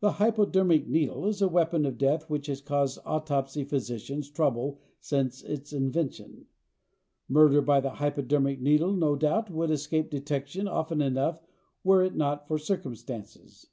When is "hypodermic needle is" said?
0.12-1.42